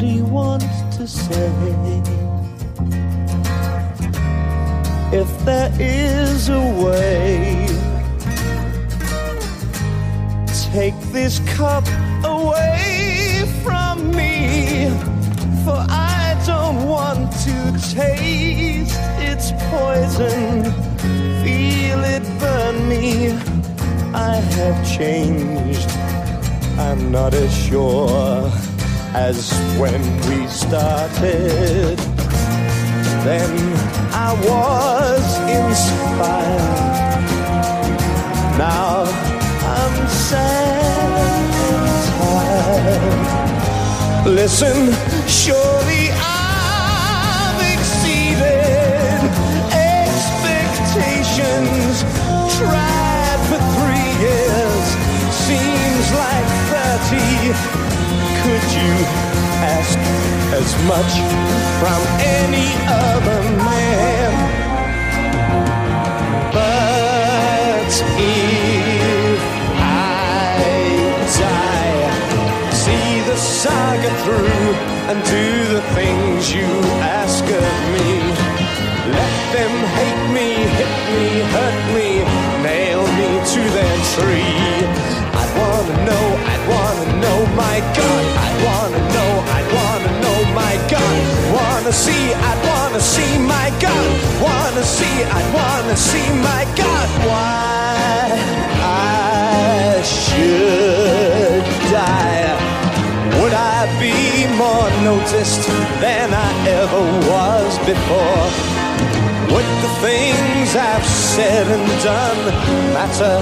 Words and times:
Only 0.00 0.22
want 0.22 0.62
to 0.92 1.08
say 1.08 1.50
if 5.12 5.44
there 5.44 5.72
is 5.80 6.48
a 6.48 6.60
way, 6.84 7.66
take 10.70 10.94
this 11.10 11.40
cup 11.56 11.84
away 12.24 13.44
from 13.64 14.12
me, 14.14 14.88
for 15.64 15.80
I 15.88 16.40
don't 16.46 16.86
want 16.86 17.32
to 17.46 17.56
taste 17.92 19.00
its 19.18 19.50
poison, 19.70 20.62
feel 21.42 22.04
it 22.04 22.22
burn 22.38 22.88
me. 22.88 23.32
I 24.14 24.36
have 24.58 24.96
changed. 24.96 25.90
I'm 26.78 27.10
not 27.10 27.34
as 27.34 27.52
sure 27.52 28.48
as 29.14 29.50
when 29.78 30.00
we 30.28 30.46
started. 30.46 31.98
Then 33.24 33.50
I 34.12 34.34
was 34.48 35.38
inspired. 35.48 37.24
Now 38.58 39.04
I'm 39.74 40.08
sad 40.08 41.50
and 41.72 41.90
tired. 42.18 43.26
Listen, 44.26 44.92
surely 45.26 46.10
I've 46.12 47.60
exceeded 47.74 49.20
expectations. 49.72 52.04
Tried 52.58 53.40
for 53.48 53.60
three 53.76 54.10
years, 54.24 54.86
seems 55.32 56.06
like 56.12 56.48
thirty. 56.70 57.87
Could 58.48 58.72
you 58.72 58.94
ask 59.76 59.98
as 60.56 60.70
much 60.88 61.12
from 61.80 62.00
any 62.40 62.70
other 62.88 63.40
man? 63.68 64.32
But 66.56 67.92
if 68.16 69.40
I 69.76 70.56
die, 71.36 72.72
see 72.72 73.20
the 73.28 73.36
saga 73.36 74.10
through 74.24 74.72
and 75.10 75.18
do 75.36 75.48
the 75.74 75.82
things 75.92 76.50
you 76.50 76.70
ask 77.20 77.44
of 77.44 77.74
me. 77.94 78.08
Let 79.12 79.36
them 79.56 79.74
hate 79.98 80.24
me, 80.36 80.48
hit 80.78 80.94
me, 81.14 81.26
hurt 81.52 81.80
me, 81.96 82.08
nail 82.64 83.02
me 83.18 83.28
to 83.52 83.60
their 83.76 83.98
tree. 84.14 84.47
I'd 95.24 95.48
wanna 95.54 95.96
see, 95.96 96.28
my 96.50 96.64
God. 96.76 97.08
Why 97.28 98.28
I 98.82 100.02
should 100.02 101.64
die. 101.90 102.54
Would 103.40 103.52
I 103.52 103.80
be 104.00 104.46
more 104.56 104.90
noticed 105.02 105.66
than 106.00 106.32
I 106.32 106.50
ever 106.80 107.02
was 107.32 107.78
before? 107.90 108.46
Would 109.52 109.68
the 109.84 109.92
things 110.06 110.76
I've 110.76 111.06
said 111.06 111.66
and 111.66 111.88
done 112.02 112.42
matter 112.92 113.36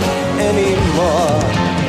anymore? 0.50 1.85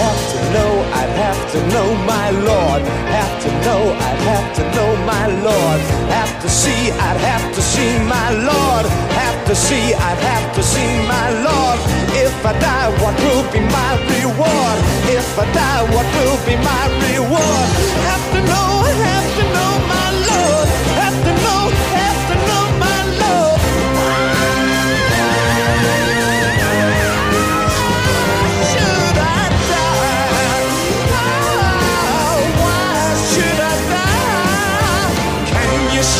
Have 0.00 0.22
to 0.32 0.38
know, 0.54 0.72
I'd 1.00 1.14
have 1.24 1.42
to 1.52 1.58
know 1.68 1.88
my 2.08 2.30
Lord. 2.30 2.82
Have 3.12 3.34
to 3.44 3.50
know, 3.64 3.80
I'd 4.08 4.22
have 4.32 4.48
to 4.56 4.62
know 4.76 4.90
my 5.04 5.26
Lord. 5.48 5.80
Have 6.08 6.34
to 6.42 6.48
see, 6.48 6.90
I'd 6.90 7.20
have 7.20 7.54
to 7.54 7.62
see 7.62 7.98
my 8.16 8.28
Lord. 8.32 8.86
Have 9.20 9.38
to 9.48 9.54
see, 9.54 9.94
I'd 9.94 10.22
have 10.32 10.54
to 10.56 10.62
see 10.62 10.90
my 11.06 11.26
Lord. 11.46 11.78
If 12.24 12.34
I 12.44 12.52
die, 12.58 12.90
what 13.02 13.14
will 13.24 13.44
be 13.52 13.60
my 13.60 13.92
reward? 14.12 14.78
If 15.18 15.38
I 15.38 15.44
die, 15.52 15.82
what 15.94 16.06
will 16.16 16.38
be 16.48 16.56
my 16.56 16.84
reward? 17.04 17.68
Have 18.08 18.24
to 18.34 18.40
know, 18.50 18.68
have 19.08 19.30
to 19.38 19.44
know 19.54 19.72
my 19.88 20.01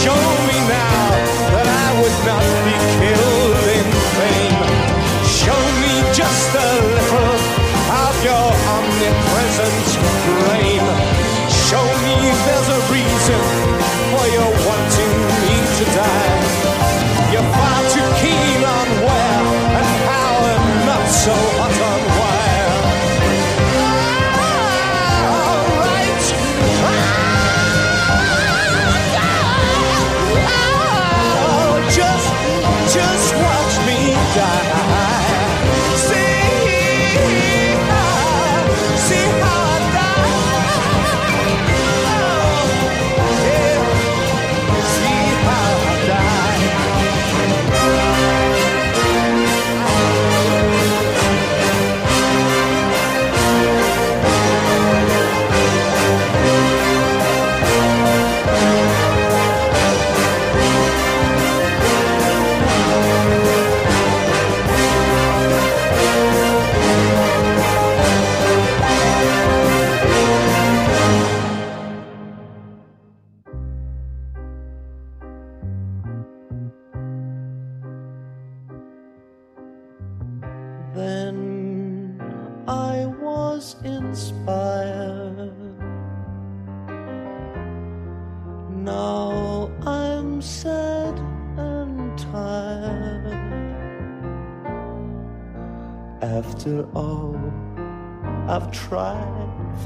show 0.01 0.17
me 0.49 0.59
now 0.65 1.05
that 1.53 1.69
I 1.69 1.89
would 2.01 2.19
not 2.25 2.45
be 2.65 2.77
killed 2.97 3.67
in 3.77 3.89
vain? 4.17 4.55
Show 5.29 5.61
me 5.83 5.93
just 6.17 6.49
a 6.57 6.71
little 6.97 7.35
of 7.93 8.15
your 8.25 8.49
omnipresent 8.73 9.85
flame. 10.25 10.89
Show 11.69 11.85
me 12.07 12.17
there's 12.47 12.71
a 12.73 12.81
reason 12.89 13.43
for 14.13 14.25
your 14.33 14.51
wanting 14.65 15.15
me 15.45 15.55
to 15.77 15.85
die. 15.93 16.73
You're 17.33 17.51
far 17.53 17.81
too 17.93 18.09
keen 18.21 18.61
on 18.65 18.89
where 19.05 19.45
and 19.77 19.93
how 20.09 20.35
and 20.53 20.67
not 20.89 21.05
so 21.09 21.35
hot 21.61 21.92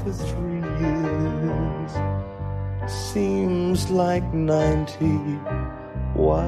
for 0.07 0.25
three 0.25 0.61
years. 0.81 1.91
Seems 2.91 3.89
like 3.89 4.33
90. 4.33 5.05
Why 6.13 6.47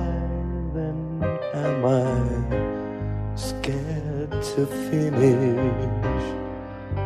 then 0.74 1.24
am 1.54 1.86
I 1.86 3.36
scared 3.36 4.32
to 4.32 4.66
finish 4.90 6.24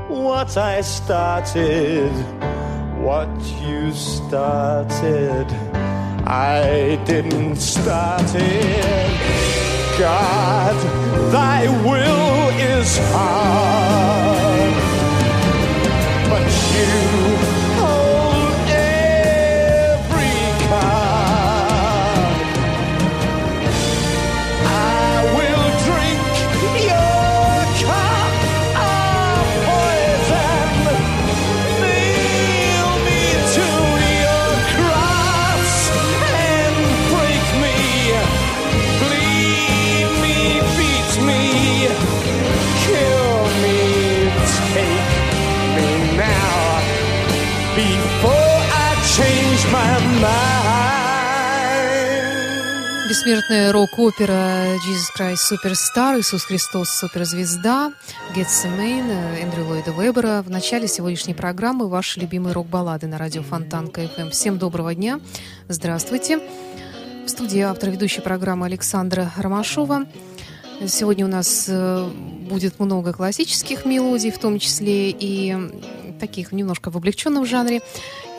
what 0.10 0.58
I 0.58 0.82
started? 0.82 2.12
what 3.04 3.28
you 3.62 3.92
started. 3.92 5.48
I 6.26 6.98
didn't 7.06 7.58
start 7.58 8.32
it. 8.34 10.00
God, 10.00 10.76
thy 11.34 11.68
will 11.86 12.50
is 12.58 12.98
hard 13.12 14.53
you. 16.84 17.53
Бессмертная 53.14 53.72
рок-опера 53.72 54.76
Jesus 54.78 55.16
Christ 55.16 55.52
Superstar, 55.52 56.20
Иисус 56.20 56.46
Христос 56.46 56.90
Суперзвезда, 56.90 57.94
Gethsemane, 58.36 59.08
Эндрю 59.40 59.66
Ллойда 59.66 59.92
Вебера. 59.92 60.42
В 60.42 60.50
начале 60.50 60.88
сегодняшней 60.88 61.36
программы 61.36 61.88
ваши 61.88 62.20
любимые 62.20 62.54
рок-баллады 62.54 63.06
на 63.06 63.20
радио 63.20 63.44
Фонтанка 63.44 63.90
FM. 63.90 64.32
Всем 64.32 64.58
доброго 64.58 64.96
дня, 64.96 65.20
здравствуйте. 65.68 66.40
В 67.24 67.30
студии 67.30 67.60
автор 67.60 67.92
и 67.92 67.94
ведущая 67.94 68.22
программы 68.22 68.66
Александра 68.66 69.32
Ромашова. 69.38 70.08
Сегодня 70.88 71.26
у 71.26 71.30
нас 71.30 71.68
э, 71.70 72.10
будет 72.50 72.80
много 72.80 73.14
классических 73.14 73.86
мелодий, 73.86 74.32
в 74.32 74.40
том 74.40 74.58
числе 74.58 75.12
и 75.12 75.56
таких 76.20 76.52
немножко 76.52 76.90
в 76.90 76.98
облегченном 76.98 77.46
жанре. 77.46 77.84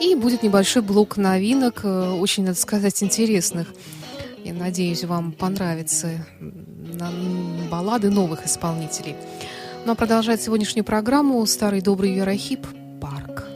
И 0.01 0.15
будет 0.15 0.43
небольшой 0.43 0.81
блок 0.81 1.15
новинок, 1.15 1.79
э, 1.85 2.11
очень, 2.11 2.43
надо 2.43 2.59
сказать, 2.59 3.01
интересных. 3.01 3.69
Я 4.45 4.53
надеюсь, 4.53 5.03
вам 5.03 5.31
понравятся 5.31 6.23
баллады 7.71 8.11
новых 8.11 8.45
исполнителей. 8.45 9.15
Ну 9.85 9.93
а 9.93 9.95
продолжает 9.95 10.39
сегодняшнюю 10.39 10.85
программу 10.85 11.43
старый 11.47 11.81
добрый 11.81 12.13
Верохип 12.13 12.67
«Парк». 13.01 13.54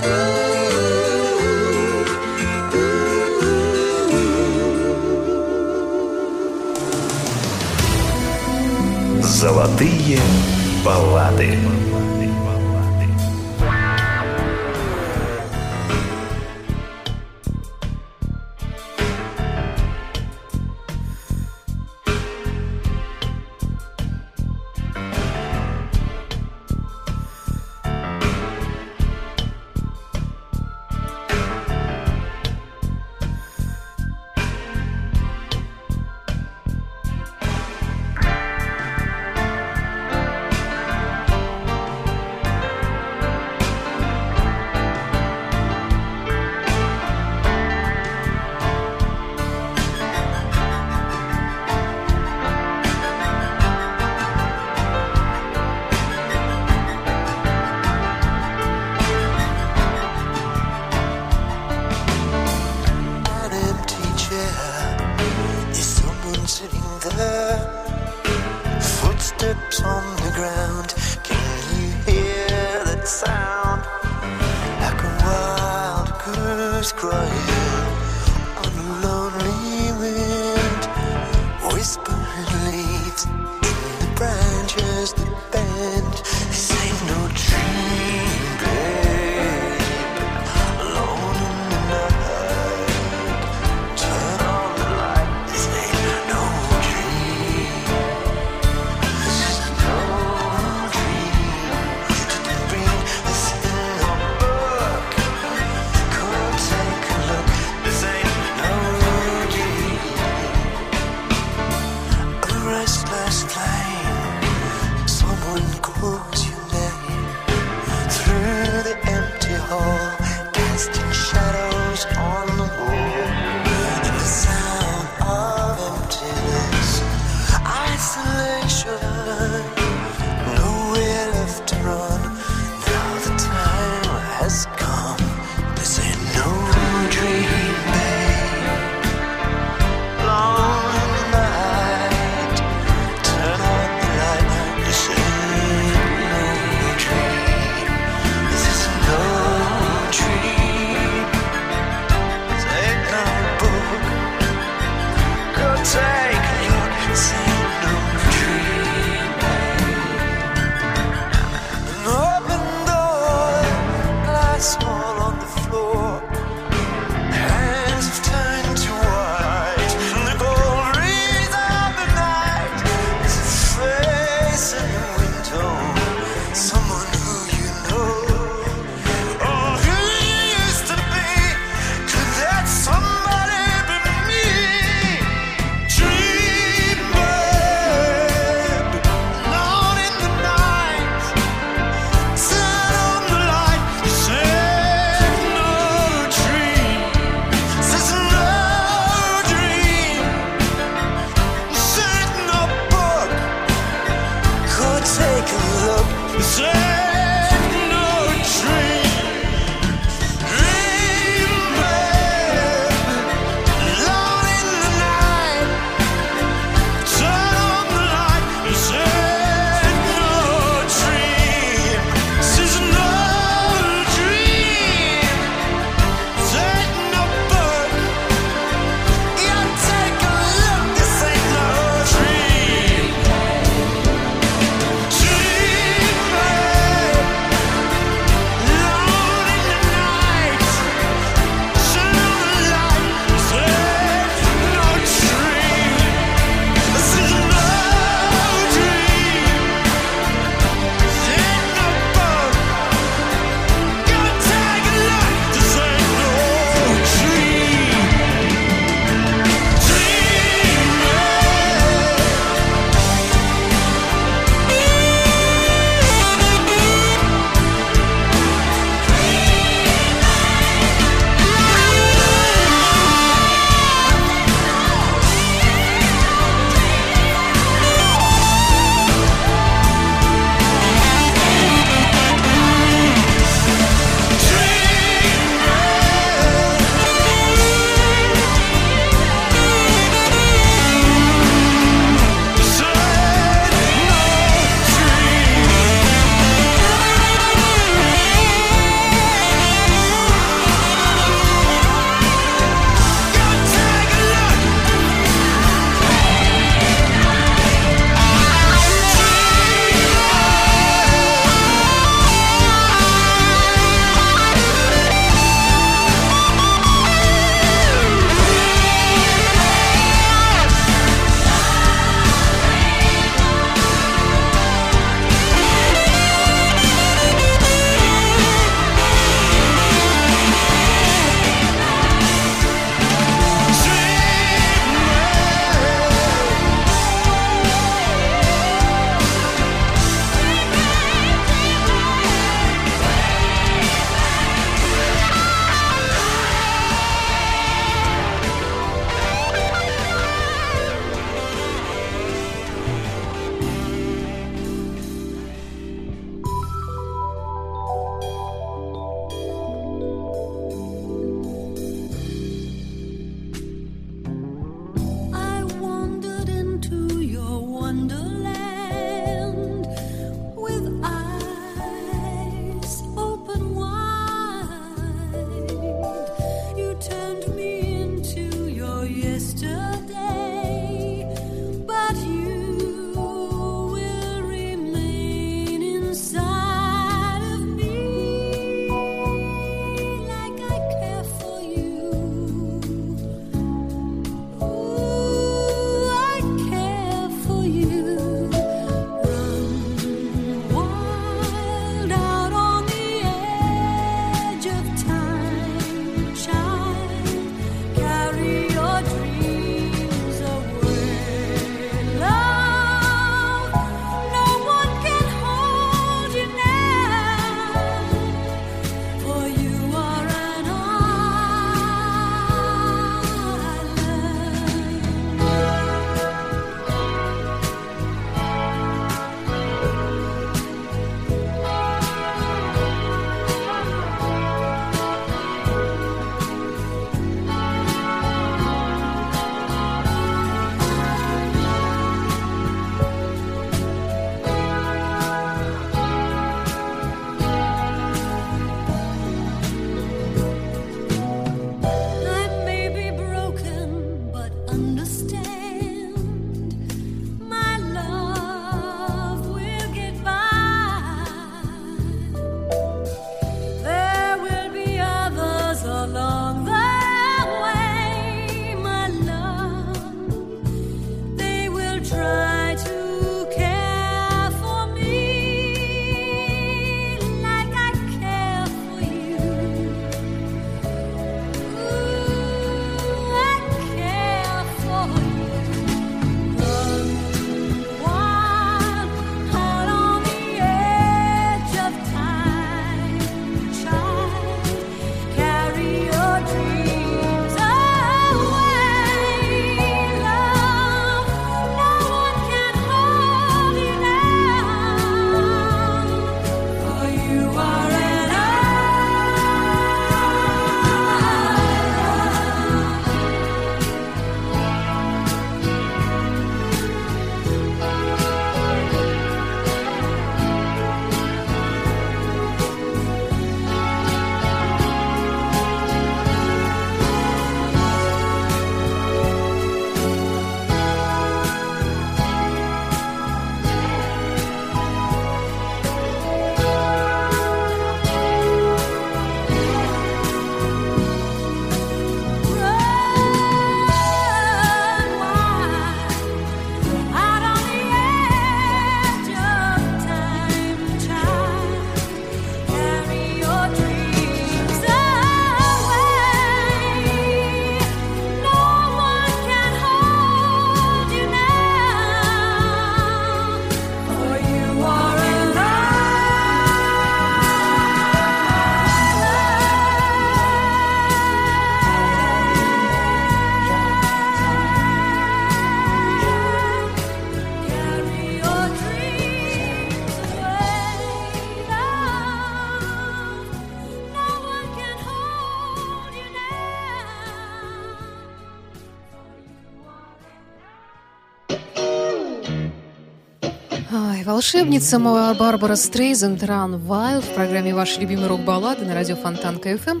Волшебница 594.52 594.98
Барбара 594.98 595.76
Стрейзенд 595.76 596.42
Run 596.42 596.78
Wild 596.86 597.22
в 597.22 597.34
программе 597.34 597.74
«Ваши 597.74 597.98
любимые 598.00 598.26
рок-баллады» 598.26 598.84
на 598.84 598.92
радио 598.92 599.16
Фонтанка 599.16 599.58
FM. 599.58 600.00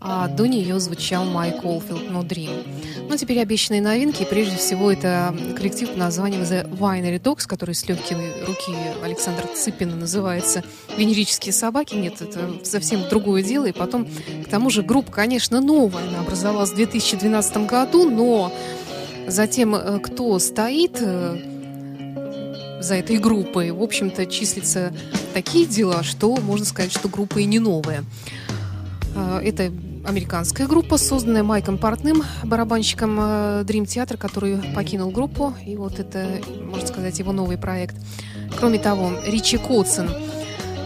А 0.00 0.26
до 0.26 0.46
нее 0.46 0.80
звучал 0.80 1.24
Майк 1.24 1.64
Олфилд 1.64 2.10
«No 2.10 2.26
Dream». 2.26 2.66
Ну, 3.08 3.16
теперь 3.16 3.38
обещанные 3.38 3.80
новинки. 3.80 4.26
Прежде 4.28 4.56
всего, 4.56 4.90
это 4.90 5.32
коллектив 5.56 5.90
под 5.90 5.96
названием 5.96 6.42
The 6.42 6.68
Winery 6.68 7.22
Dogs, 7.22 7.46
который 7.46 7.76
с 7.76 7.86
легкой 7.86 8.16
руки 8.44 8.74
Александра 9.04 9.46
Цыпина 9.46 9.94
называется 9.94 10.64
«Венерические 10.96 11.52
собаки». 11.52 11.94
Нет, 11.94 12.20
это 12.20 12.64
совсем 12.64 13.08
другое 13.08 13.44
дело. 13.44 13.66
И 13.66 13.72
потом, 13.72 14.08
к 14.44 14.48
тому 14.48 14.70
же, 14.70 14.82
группа, 14.82 15.12
конечно, 15.12 15.60
новая. 15.60 16.02
Она 16.08 16.20
образовалась 16.20 16.70
в 16.70 16.74
2012 16.74 17.58
году, 17.68 18.10
но 18.10 18.52
затем, 19.28 19.76
э, 19.76 20.00
кто 20.00 20.36
стоит 20.40 20.98
э, 21.00 21.57
за 22.80 22.94
этой 22.94 23.18
группой. 23.18 23.70
В 23.70 23.82
общем-то, 23.82 24.26
числятся 24.26 24.92
такие 25.34 25.66
дела, 25.66 26.02
что 26.02 26.36
можно 26.36 26.64
сказать, 26.64 26.92
что 26.92 27.08
группа 27.08 27.38
и 27.38 27.44
не 27.44 27.58
новая. 27.58 28.04
А, 29.14 29.40
это 29.40 29.72
американская 30.04 30.66
группа, 30.66 30.96
созданная 30.96 31.42
Майком 31.42 31.76
Портным, 31.78 32.22
барабанщиком 32.44 33.18
э, 33.20 33.22
Dream 33.64 33.84
Theater, 33.84 34.16
который 34.16 34.58
покинул 34.74 35.10
группу. 35.10 35.54
И 35.66 35.76
вот 35.76 35.98
это, 35.98 36.40
можно 36.64 36.86
сказать, 36.86 37.18
его 37.18 37.32
новый 37.32 37.58
проект. 37.58 37.96
Кроме 38.58 38.78
того, 38.78 39.12
Ричи 39.26 39.58
Котсон, 39.58 40.08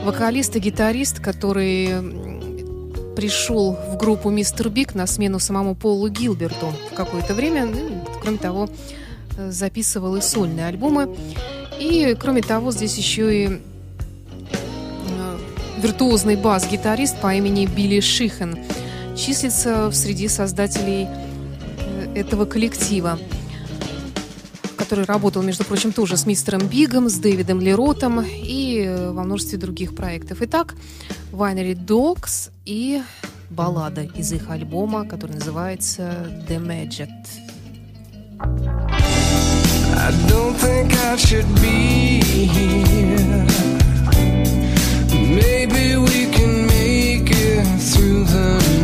вокалист 0.04 0.56
и 0.56 0.58
гитарист, 0.58 1.20
который 1.20 1.90
пришел 3.14 3.76
в 3.90 3.96
группу 3.96 4.30
Мистер 4.30 4.68
Биг 4.68 4.94
на 4.94 5.06
смену 5.06 5.38
самому 5.38 5.74
Полу 5.74 6.08
Гилберту 6.08 6.72
в 6.90 6.94
какое-то 6.94 7.34
время. 7.34 7.66
Ну, 7.66 8.04
кроме 8.20 8.38
того, 8.38 8.68
э, 9.36 9.50
записывал 9.50 10.16
и 10.16 10.20
сольные 10.20 10.66
альбомы. 10.66 11.14
И, 11.82 12.14
кроме 12.14 12.42
того, 12.42 12.70
здесь 12.70 12.96
еще 12.96 13.44
и 13.44 13.48
э, 13.48 15.38
виртуозный 15.78 16.36
бас-гитарист 16.36 17.20
по 17.20 17.34
имени 17.34 17.66
Билли 17.66 17.98
Шихан 17.98 18.56
числится 19.16 19.90
среди 19.90 20.28
создателей 20.28 21.08
э, 21.08 22.12
этого 22.14 22.44
коллектива, 22.44 23.18
который 24.76 25.06
работал, 25.06 25.42
между 25.42 25.64
прочим, 25.64 25.92
тоже 25.92 26.16
с 26.16 26.24
мистером 26.24 26.68
Бигом, 26.68 27.08
с 27.08 27.14
Дэвидом 27.14 27.60
Леротом 27.60 28.24
и 28.24 28.84
э, 28.86 29.10
во 29.10 29.24
множестве 29.24 29.58
других 29.58 29.96
проектов. 29.96 30.38
Итак, 30.42 30.76
Winery 31.32 31.74
Dogs 31.74 32.52
и 32.64 33.02
баллада 33.50 34.02
из 34.14 34.32
их 34.32 34.50
альбома, 34.50 35.04
который 35.04 35.32
называется 35.32 36.32
The 36.48 36.64
Magic. 36.64 37.08
I 40.04 40.10
don't 40.26 40.54
think 40.54 40.92
I 40.96 41.14
should 41.14 41.46
be 41.60 42.20
here. 42.56 43.46
Maybe 45.40 45.94
we 45.96 46.26
can 46.36 46.66
make 46.66 47.30
it 47.30 47.64
through 47.78 48.24
the 48.24 48.81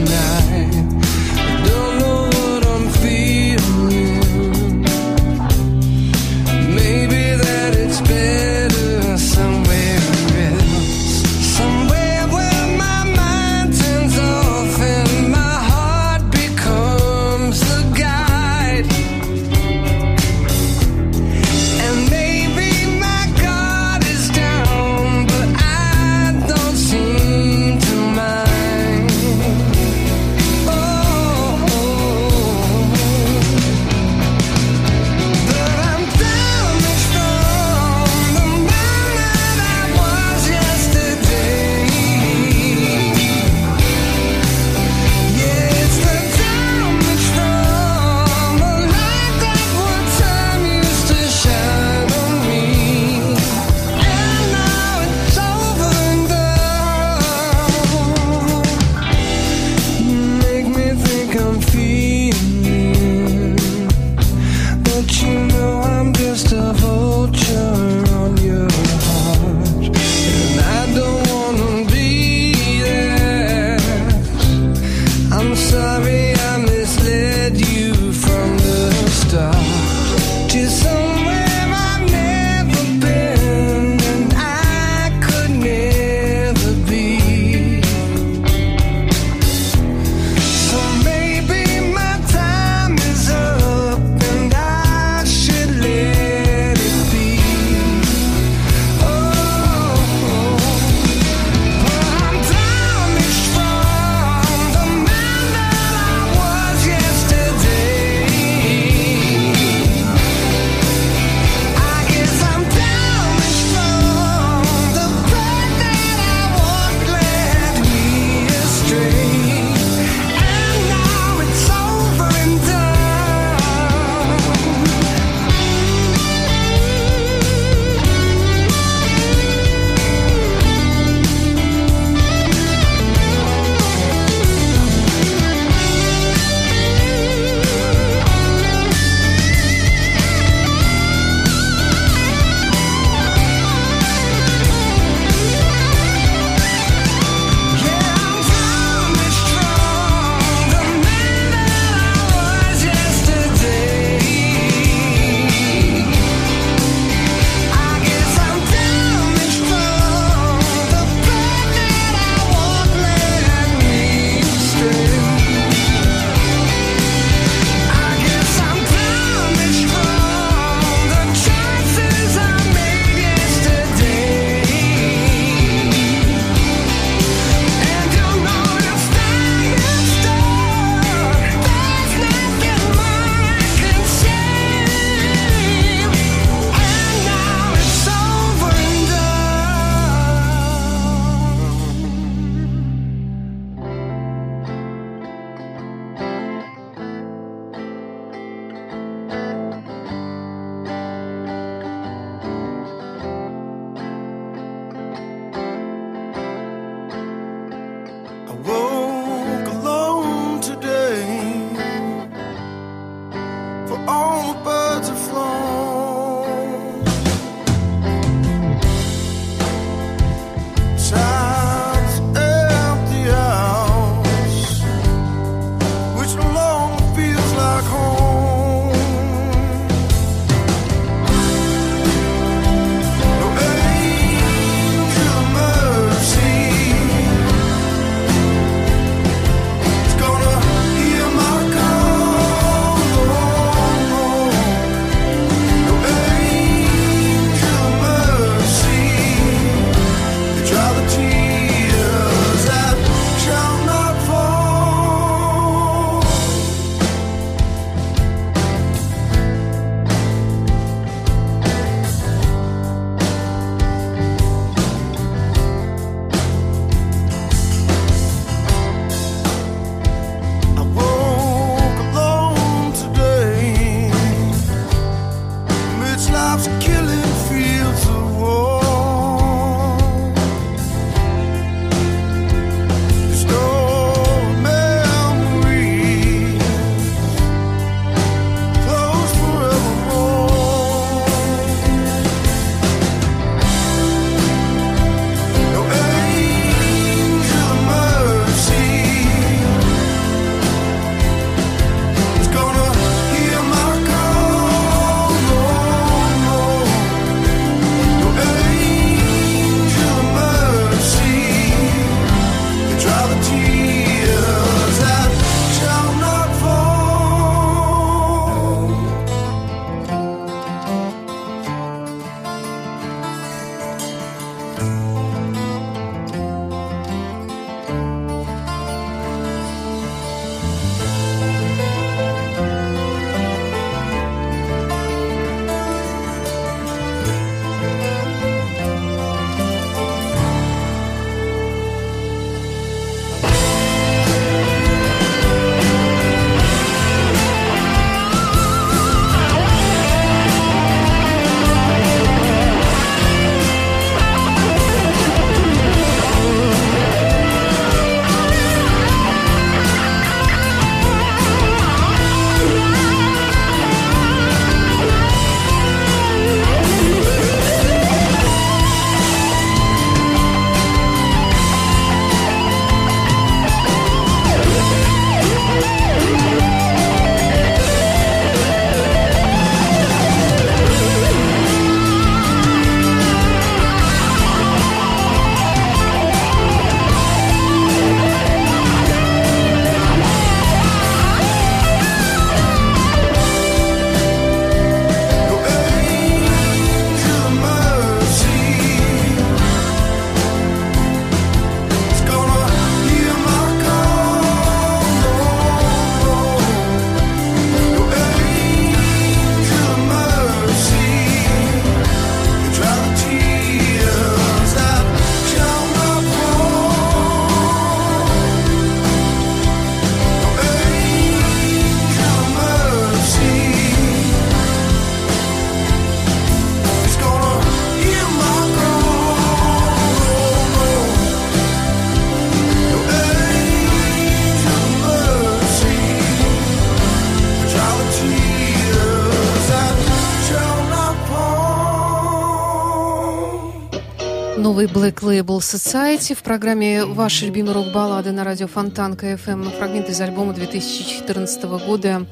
Black 445.08 445.22
Label 445.22 445.60
Society 445.60 446.34
в 446.34 446.42
программе 446.42 447.06
«Ваши 447.06 447.46
любимые 447.46 447.72
рок-баллады» 447.72 448.30
на 448.30 448.44
радио 448.44 448.66
Фонтанка 448.66 449.32
FM. 449.32 449.74
Фрагмент 449.78 450.10
из 450.10 450.20
альбома 450.20 450.52
2014 450.52 451.62
года 451.86 452.26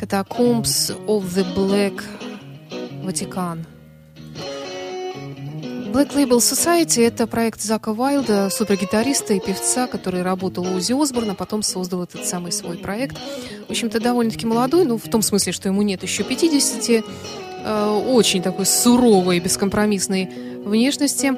«Catacombs 0.00 0.96
of 1.06 1.24
the 1.24 1.44
Black 1.54 2.02
Vatican». 3.04 3.66
Black 5.92 6.14
Label 6.14 6.38
Society– 6.38 7.02
это 7.06 7.26
проект 7.26 7.60
Зака 7.60 7.92
Уайлда, 7.92 8.48
супергитариста 8.48 9.34
и 9.34 9.40
певца, 9.40 9.86
который 9.86 10.22
работал 10.22 10.64
у 10.66 10.76
Узи 10.76 10.94
Осборна, 10.94 11.34
потом 11.34 11.62
создал 11.62 12.04
этот 12.04 12.24
самый 12.24 12.50
свой 12.50 12.78
проект. 12.78 13.18
В 13.68 13.70
общем-то, 13.70 14.00
довольно-таки 14.00 14.46
молодой, 14.46 14.86
ну, 14.86 14.96
в 14.96 15.10
том 15.10 15.20
смысле, 15.20 15.52
что 15.52 15.68
ему 15.68 15.82
нет 15.82 16.02
еще 16.02 16.24
50, 16.24 17.04
э, 17.62 18.02
очень 18.08 18.40
такой 18.40 18.64
суровой, 18.64 19.38
бескомпромиссной 19.38 20.55
внешности. 20.66 21.32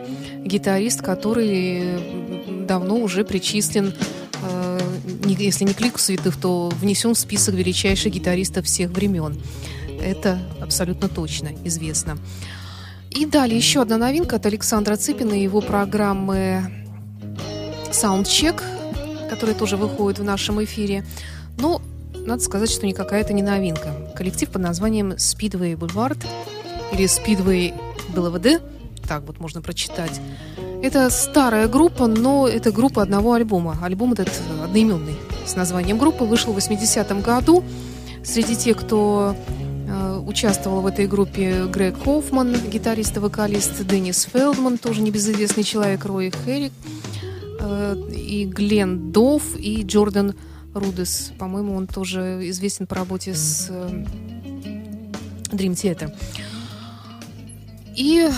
Гитарист, 0.45 1.03
который 1.03 2.67
давно 2.67 2.97
уже 2.97 3.25
причислен, 3.25 3.95
э, 4.43 4.79
если 5.25 5.65
не 5.65 5.75
к 5.75 5.81
лику 5.81 5.99
святых, 5.99 6.37
то 6.37 6.71
внесен 6.81 7.15
в 7.15 7.19
список 7.19 7.55
величайших 7.55 8.13
гитаристов 8.13 8.67
всех 8.67 8.91
времен. 8.91 9.41
Это 10.01 10.39
абсолютно 10.61 11.09
точно 11.09 11.51
известно. 11.65 12.19
И 13.11 13.27
далее 13.27 13.57
еще 13.57 13.83
одна 13.83 13.97
новинка 13.97 14.37
от 14.37 14.47
Александра 14.47 14.97
Цыпина 14.97 15.33
и 15.35 15.43
его 15.43 15.61
программы 15.61 16.71
Soundcheck, 17.91 18.63
которая 19.29 19.57
тоже 19.57 19.77
выходит 19.77 20.19
в 20.19 20.25
нашем 20.25 20.63
эфире. 20.65 21.05
Но 21.59 21.81
надо 22.15 22.43
сказать, 22.43 22.71
что 22.71 22.87
никакая 22.87 23.23
это 23.23 23.33
не 23.33 23.43
новинка. 23.43 24.13
Коллектив 24.15 24.51
под 24.51 24.63
названием 24.63 25.13
Speedway 25.13 25.75
Boulevard 25.75 26.19
или 26.93 27.05
Speedway 27.05 27.75
БЛВД, 28.15 28.63
так 29.09 29.23
вот 29.27 29.41
можно 29.41 29.63
прочитать. 29.63 30.21
Это 30.83 31.11
старая 31.11 31.67
группа, 31.67 32.07
но 32.07 32.47
это 32.47 32.71
группа 32.71 33.03
одного 33.03 33.33
альбома. 33.33 33.77
Альбом 33.83 34.13
этот 34.13 34.31
одноименный 34.63 35.17
с 35.47 35.57
названием 35.57 35.99
группы 35.99 36.25
вышел 36.25 36.53
в 36.53 36.59
80-м 36.59 37.23
году. 37.23 37.65
Среди 38.23 38.55
тех, 38.55 38.77
кто 38.77 39.35
Э, 39.91 40.19
участвовал 40.19 40.83
в 40.83 40.87
этой 40.87 41.07
группе 41.07 41.65
Грег 41.65 41.97
Хоффман, 42.05 42.55
гитарист 42.71 43.17
и 43.17 43.21
вокалист, 43.21 43.87
Деннис 43.87 44.29
Фелдман, 44.31 44.77
тоже 44.77 45.01
небезызвестный 45.01 45.65
человек, 45.65 46.05
Рой 46.05 46.31
Херрик, 46.45 46.73
э, 47.61 47.97
и 48.15 48.45
Глен 48.45 49.13
Дофф, 49.13 49.57
и 49.57 49.83
Джордан 49.83 50.35
Рудес. 50.75 51.33
По-моему, 51.39 51.75
он 51.75 51.87
тоже 51.87 52.41
известен 52.51 52.87
по 52.87 52.97
работе 52.97 53.33
с 53.35 53.69
э, 53.71 54.05
Dream 55.53 55.73
Theater. 55.73 56.13
И 57.99 58.31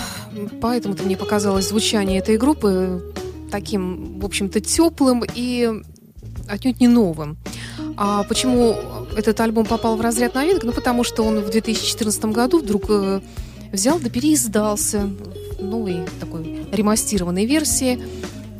поэтому-то 0.59 1.03
мне 1.03 1.15
показалось 1.15 1.69
звучание 1.69 2.17
этой 2.17 2.35
группы 2.37 3.13
таким, 3.51 4.19
в 4.19 4.25
общем-то, 4.25 4.59
теплым 4.59 5.23
и 5.35 5.83
отнюдь 6.49 6.79
не 6.79 6.87
новым. 6.87 7.37
А 7.95 8.23
почему 8.23 8.75
этот 9.15 9.39
альбом 9.39 9.67
попал 9.67 9.97
в 9.97 10.01
разряд 10.01 10.33
новинок? 10.33 10.63
Ну, 10.63 10.71
потому 10.71 11.03
что 11.03 11.21
он 11.21 11.41
в 11.41 11.51
2014 11.51 12.25
году 12.25 12.57
вдруг 12.57 12.85
э, 12.89 13.21
взял 13.71 13.99
да 13.99 14.09
переиздался 14.09 15.07
в 15.59 15.63
новой 15.63 16.05
такой 16.19 16.65
ремастированной 16.71 17.45
версии. 17.45 18.03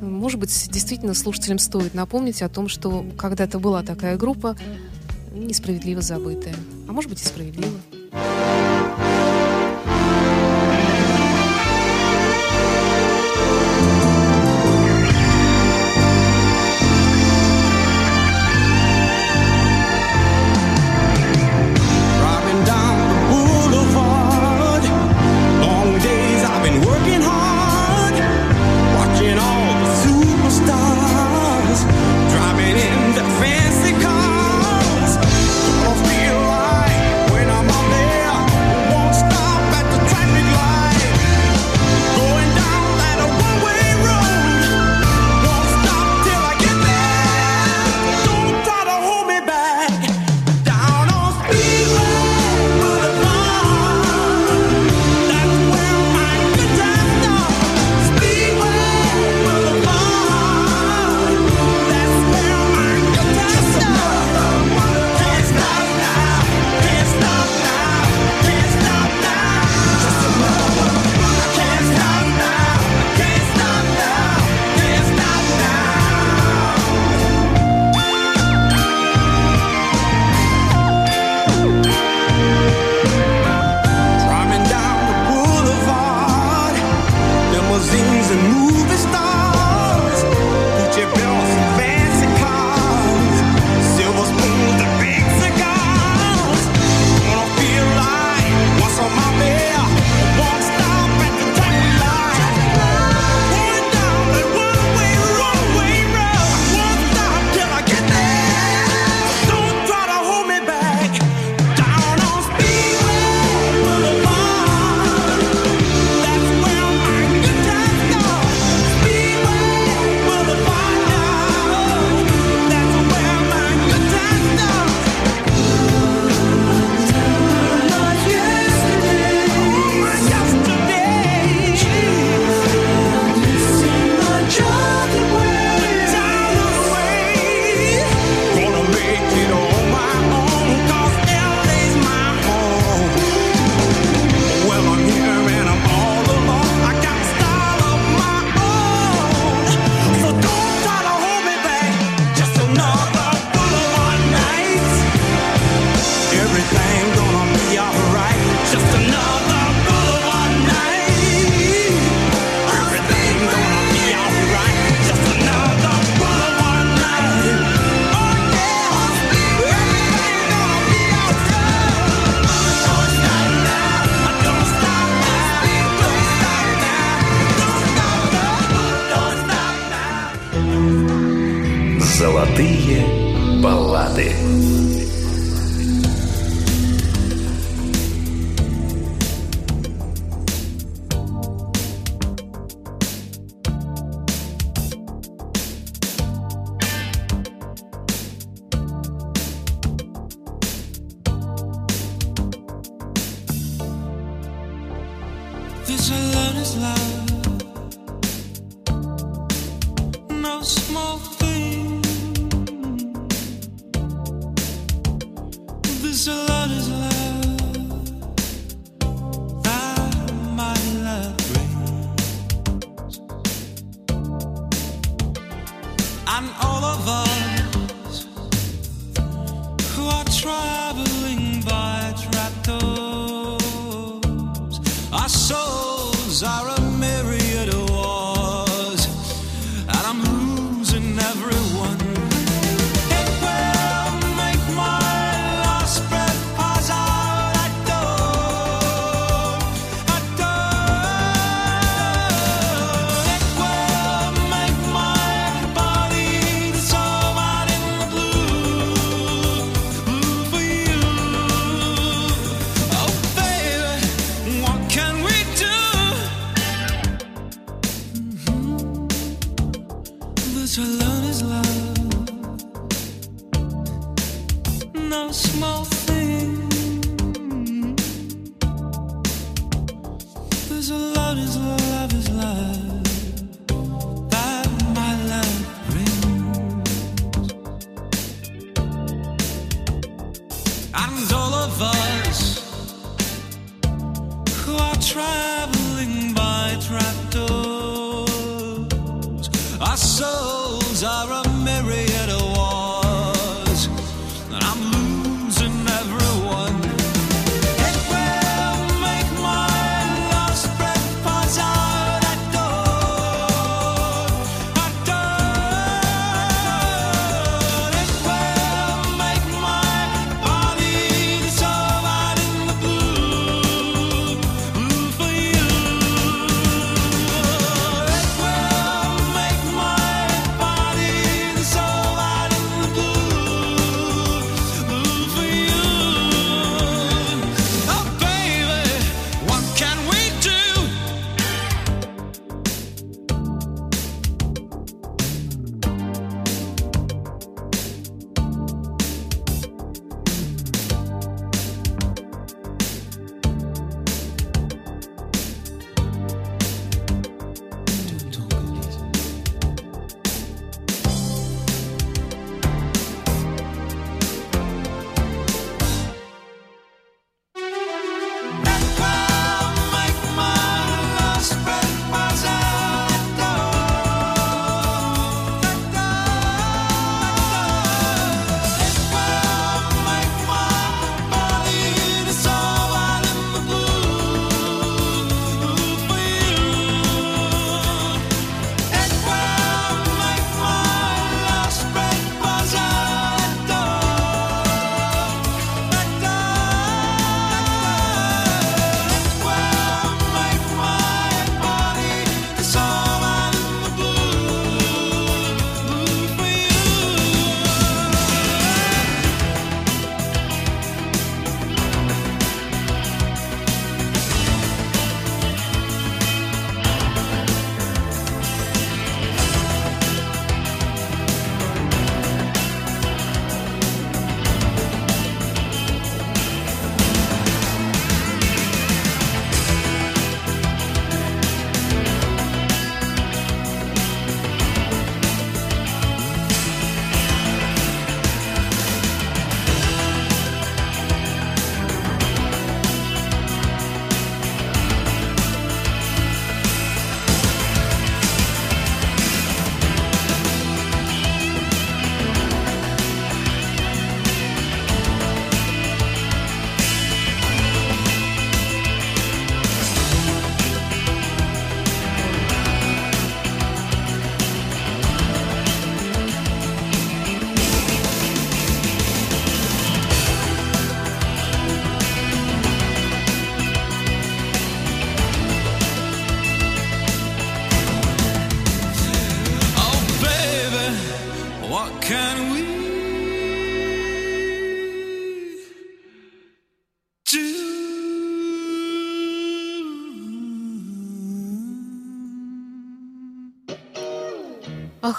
Может 0.01 0.39
быть, 0.39 0.69
действительно 0.69 1.15
слушателям 1.15 1.57
стоит 1.57 1.95
напомнить 1.95 2.43
о 2.43 2.49
том, 2.49 2.67
что 2.67 3.03
когда-то 3.17 3.57
была 3.57 3.81
такая 3.81 4.17
группа, 4.17 4.55
несправедливо 5.33 6.01
забытая. 6.01 6.55
А 6.87 6.91
может 6.91 7.09
быть 7.09 7.23
и 7.23 7.25
справедливо. 7.25 7.73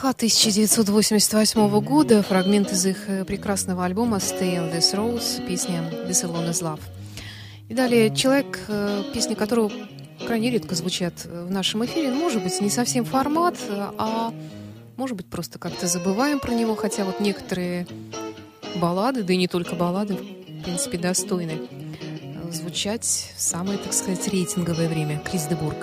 Маха 0.03 0.17
1988 0.17 1.81
года, 1.81 2.25
фрагмент 2.25 2.73
из 2.73 2.87
их 2.87 3.09
э, 3.09 3.25
прекрасного 3.25 3.85
альбома 3.85 4.17
«Stay 4.17 4.57
on 4.57 4.77
this 4.77 4.97
road», 4.97 5.47
песня 5.47 5.79
«This 6.09 6.25
alone 6.25 6.51
is 6.51 6.61
love». 6.61 6.81
И 7.69 7.75
далее 7.75 8.13
человек, 8.13 8.59
э, 8.67 9.05
песни 9.15 9.35
которого 9.35 9.71
крайне 10.27 10.51
редко 10.51 10.75
звучат 10.75 11.15
э, 11.25 11.45
в 11.45 11.53
нашем 11.53 11.85
эфире, 11.85 12.11
ну, 12.11 12.19
может 12.19 12.43
быть, 12.43 12.61
не 12.61 12.69
совсем 12.69 13.05
формат, 13.05 13.55
а 13.71 14.35
может 14.97 15.17
быть, 15.17 15.27
просто 15.27 15.61
как-то 15.61 15.87
забываем 15.87 16.41
про 16.41 16.53
него, 16.53 16.75
хотя 16.75 17.05
вот 17.05 17.21
некоторые 17.21 17.87
баллады, 18.81 19.23
да 19.23 19.33
и 19.33 19.37
не 19.37 19.47
только 19.47 19.77
баллады, 19.77 20.15
в 20.15 20.65
принципе, 20.65 20.99
достойны 20.99 21.61
звучать 22.51 23.05
в 23.37 23.41
самое, 23.41 23.79
так 23.79 23.93
сказать, 23.93 24.27
рейтинговое 24.27 24.89
время. 24.89 25.23
Крис 25.25 25.47
Дебург. 25.47 25.77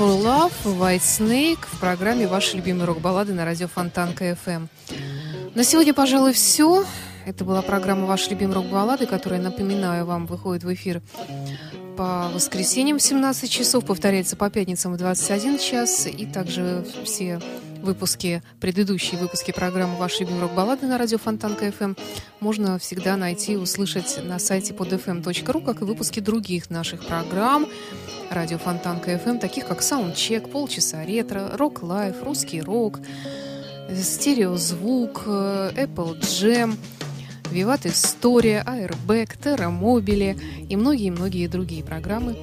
For 0.00 0.22
Love, 0.22 0.52
Whitesnake 0.64 1.66
в 1.70 1.78
программе 1.78 2.26
«Ваши 2.26 2.56
любимые 2.56 2.86
рок-баллады» 2.86 3.34
на 3.34 3.44
радио 3.44 3.68
Фонтанка 3.68 4.14
FM. 4.14 4.66
На 5.54 5.62
сегодня, 5.62 5.92
пожалуй, 5.92 6.32
все. 6.32 6.86
Это 7.26 7.44
была 7.44 7.60
программа 7.60 8.06
«Ваши 8.06 8.30
любимые 8.30 8.54
рок-баллады», 8.54 9.04
которая, 9.04 9.42
напоминаю 9.42 10.06
вам, 10.06 10.24
выходит 10.24 10.64
в 10.64 10.72
эфир 10.72 11.02
по 11.98 12.30
воскресеньям 12.32 12.96
в 12.96 13.02
17 13.02 13.50
часов, 13.50 13.84
повторяется 13.84 14.36
по 14.36 14.48
пятницам 14.48 14.94
в 14.94 14.96
21 14.96 15.58
час, 15.58 16.06
и 16.06 16.24
также 16.24 16.82
все 17.04 17.38
выпуски, 17.82 18.42
предыдущие 18.60 19.20
выпуски 19.20 19.52
программы 19.52 19.96
«Ваши 19.96 20.20
любимые 20.20 20.42
рок-баллады» 20.42 20.86
на 20.86 20.98
радио 20.98 21.18
Фонтанка 21.18 21.56
FM 21.56 21.94
можно 22.40 22.78
всегда 22.78 23.16
найти 23.16 23.54
и 23.54 23.56
услышать 23.56 24.20
на 24.24 24.38
сайте 24.38 24.72
podfm.ru, 24.72 25.64
как 25.64 25.80
и 25.80 25.84
выпуски 25.84 26.20
других 26.20 26.70
наших 26.70 27.04
программ. 27.04 27.66
Радио 28.30 28.58
Фонтанка 28.58 29.00
FM, 29.00 29.38
таких 29.38 29.66
как 29.66 29.82
Саундчек, 29.82 30.50
Полчаса 30.50 31.04
ретро, 31.04 31.50
Rock 31.56 31.82
Life, 31.82 32.22
Русский 32.22 32.62
рок, 32.62 33.00
Стереозвук, 33.92 35.24
Apple 35.26 36.20
Jam, 36.20 36.76
Виват 37.50 37.86
История, 37.86 38.62
Airbag, 38.64 39.36
Террамобили 39.36 40.38
и 40.68 40.76
многие-многие 40.76 41.48
другие 41.48 41.82
программы 41.82 42.36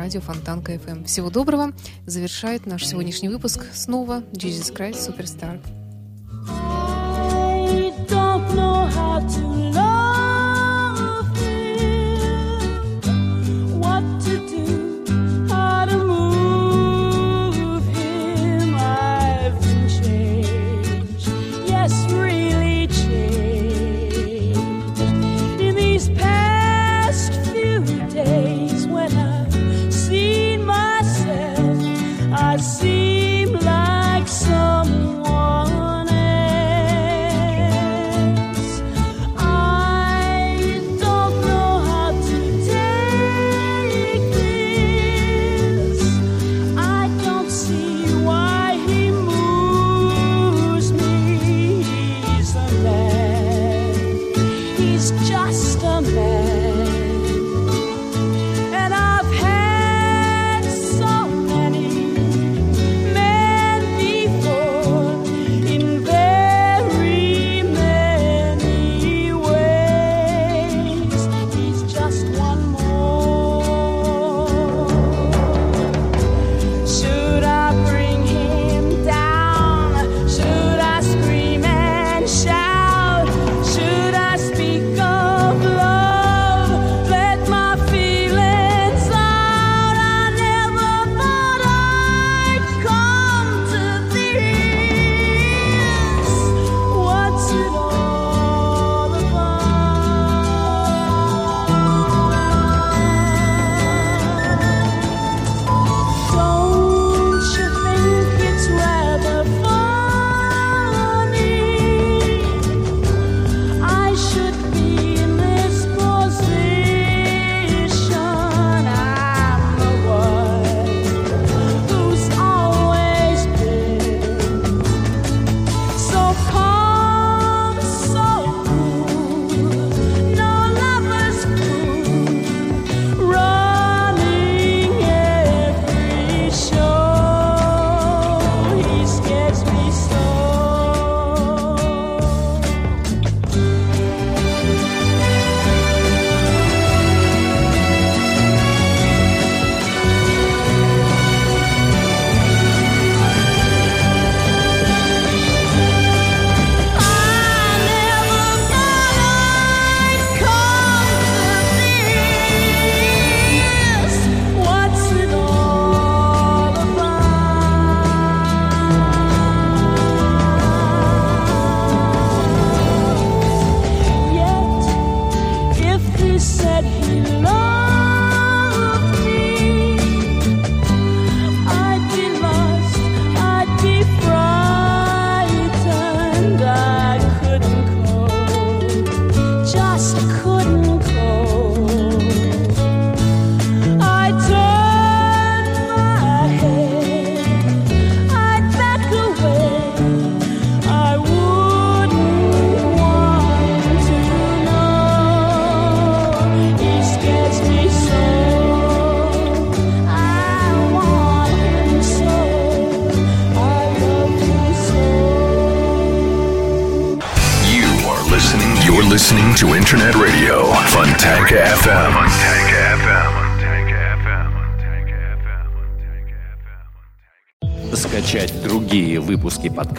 радио 0.00 0.22
Фонтанка 0.22 0.62
FM. 0.62 1.04
Всего 1.04 1.28
доброго. 1.28 1.72
Завершает 2.06 2.64
наш 2.64 2.86
сегодняшний 2.86 3.28
выпуск 3.28 3.66
снова 3.74 4.22
Jesus 4.32 4.74
Christ 4.74 5.06
Superstar. 5.06 5.60
Don't 8.08 8.54
know 8.54 8.86
how 8.86 9.20
to 9.20 9.49